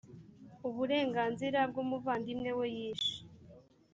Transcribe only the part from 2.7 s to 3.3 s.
yishe